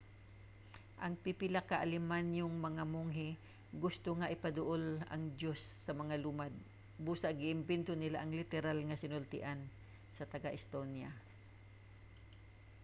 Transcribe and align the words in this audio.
ang 1.03 1.13
pipila 1.23 1.61
ka 1.69 1.75
alemanhong 1.85 2.55
mga 2.67 2.83
monghe 2.93 3.29
gusto 3.83 4.09
nga 4.19 4.31
ipaduol 4.35 4.83
ang 5.13 5.23
diyos 5.39 5.61
sa 5.85 5.91
mga 6.01 6.15
lumad 6.23 6.53
busa 7.05 7.29
gi-imbento 7.39 7.93
nila 7.99 8.17
ang 8.19 8.31
literal 8.39 8.79
nga 8.85 8.99
sinultian 9.03 9.59
sa 10.17 10.23
taga-estonia 10.33 11.11